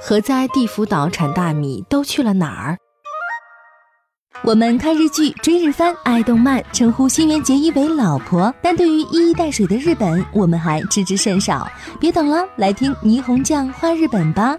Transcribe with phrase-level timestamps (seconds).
[0.00, 2.78] 何在地福岛产大米都去了哪儿？
[4.42, 11.70] 我们看日剧、追日番、爱动漫，称呼新垣结衣为老婆，但对于一衣带水的日本，我们还知之甚少。
[12.00, 14.56] 别等了，来听霓虹酱画日本吧。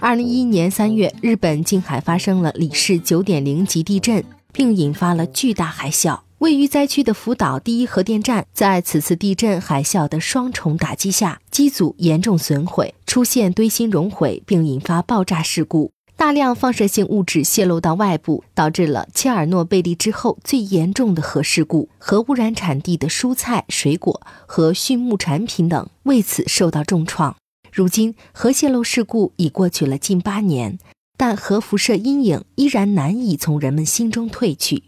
[0.00, 6.18] 二零一一年三月，日本近海发生了里氏九点零级地震，并引发了巨大海啸。
[6.40, 15.92] 位于灾区的福岛第一核电站，在此次地震、海啸的双重打击下，机组严重损毁，出现堆芯熔毁，并引发爆炸事故。
[16.16, 21.90] 大量放射性物质泄露到外部，导致了切尔诺贝利之后最严重的核事故。
[21.98, 27.36] 核污染产地的蔬菜、水果和畜牧产品等为此受到重创。
[27.70, 30.78] 如今，核泄漏事故已过去了近八年，
[31.18, 34.84] 但核辐射阴影依然难以从人们心中褪去。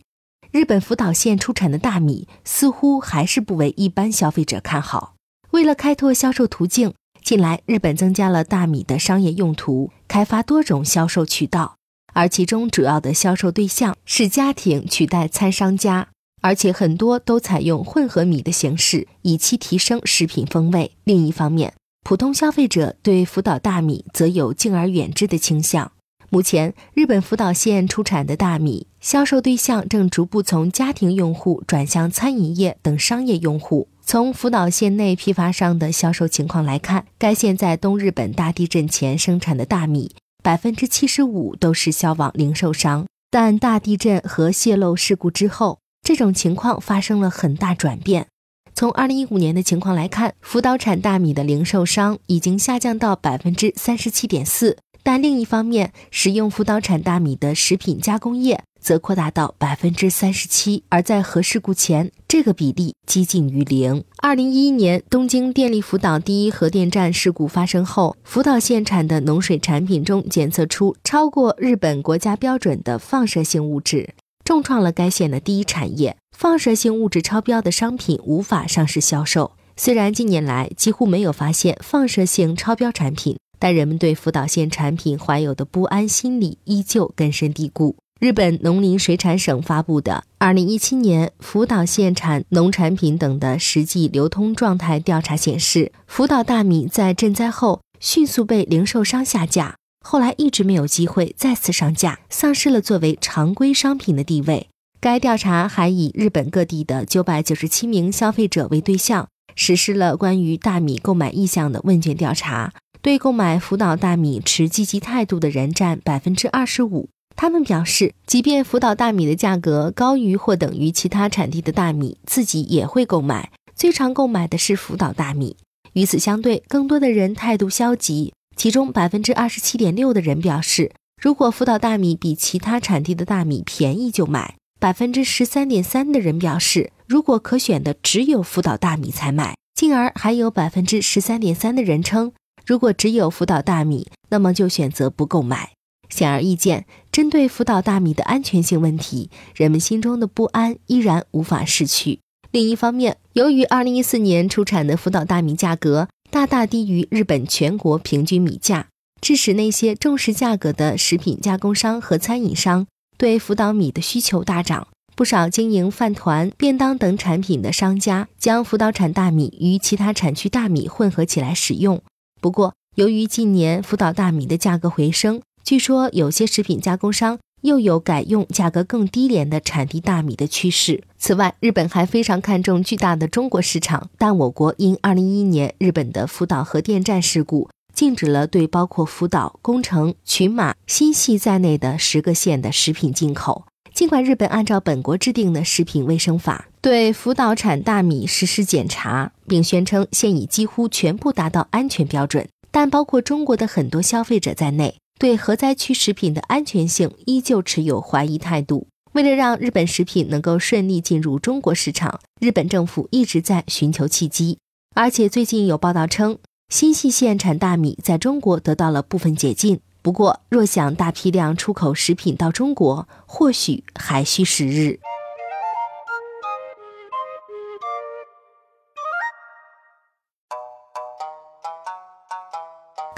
[0.52, 5.15] 日本福岛县出产的大米似乎还是不为一般消费者看好。
[5.52, 6.92] 为了开拓销售途径，
[7.25, 11.77] 近来，日本增加了大米的商业用途，开发多种销售渠道，
[12.12, 16.08] 而其中主要的销售对象是家庭取代餐商家，
[16.42, 20.92] 而且很多都采用混合米的形式，以期提升食品风味。
[21.05, 21.73] 另一方面，
[22.05, 25.92] 普通消费者对福岛大米则有敬而远之的倾向。
[26.34, 33.89] 目前，日本福岛县出产的大米销售对象正逐步从家庭用户转向餐饮业等商业用户。
[34.00, 43.05] 从福岛县内批发商的销售情况来看，该县在东日本大地震前生产的大米，百分之七十五都是销往零售商。
[43.30, 48.28] 但大地震和泄漏事故之后，这种情况发生了很大转变。
[48.74, 54.78] 从二零一五年的情况来看，福岛产大米的零售商已经下降到百分之三十七点四。
[55.03, 64.05] 但另一方面，使用福岛产大米的食品加工业则扩大到百分之三十七，而在核事故前，这个比例接近于零。
[64.19, 74.14] 二零一一年东京电力福岛第一核电站事故发生后，福岛县产的农水产品中检测出超过日本国家标准的放射性物质，
[74.45, 76.17] 重创了该县的第一产业。
[76.36, 79.52] 放射性物质超标的商品无法上市销售。
[79.77, 83.39] 虽然近年来几乎没有发现放射性超标产品。
[83.62, 87.95] 但人们对福岛县产品怀有的不安心理依旧根深蒂固。
[88.18, 104.67] 日本农林水产省发布的二零一七年福岛县产农产品等的实际流通状态调查显示，福岛大米在震灾后迅速被零售商下架，后来一直没有机会再次上架，丧失了作为常规商品的地位。
[105.01, 112.72] 该调查还以日本各地的九百九十七名消费者为对象，实施了关于大米购买意向的问卷调查。
[113.02, 117.08] 对购买福岛大米持积极态度的人占百分之二十五。
[117.35, 123.51] 他们表示，即便福岛大米的价格高于或等于其他产地的大米，自己也会购买。
[123.74, 125.57] 最常购买的是福岛大米。
[125.95, 134.55] 与此相对，更多的人态度消极，其中百分之二十七点六的人表示，如果福岛大米比其他产地的大米便宜就买。
[134.79, 139.56] 百分之十三点三的人表示，如果可选的只有福岛大米才买。
[139.75, 142.32] 进而还有百分之十三点三的人称。
[142.67, 145.73] 如果只有福岛大米，那么就选择不购买。
[146.08, 152.20] 显而易见，针对福岛大米的安全性问题，人们心中的不安依然无法逝去。
[152.50, 158.88] 另一方面，由于2014年出产的福岛大米价格大大低于日本全国平均米价，
[159.22, 162.87] 致使那些重视价格的食品加工商和餐饮商
[163.17, 164.88] 对福岛米的需求大涨。
[165.14, 172.02] 不少经营饭团、便当等产品的商家将福岛产大米与其他产区大米混合起来使用。
[172.43, 181.05] 不过，由于近年福岛大米的价格回升，据说有些食品加工商又有改用价格更低廉的产地大米的趋势。
[181.17, 193.67] 此外，日本还非常看重巨大的中国市场，但我国因2011年日本的福岛核电站事故，禁止了对包括福岛、宫城、群马、新系在内的十个县的食品进口。
[193.94, 208.88] 尽管日本按照本国制定的食品卫生法对福岛产大米实施检查，并宣称现已几乎全部达到安全标准，但包括中国的很多消费者在内，对核灾区食品的安全性依旧持有怀疑态度。
[209.12, 214.58] 为了让日本食品能够顺利进入中国市场，日本政府一直在寻求契机，
[214.96, 216.37] 而且最近有报道称，
[216.69, 219.78] 新系县产大米在中国得到了部分解禁。
[220.02, 224.99] 不过，若想大批量出口食品到中国，或许还需时日。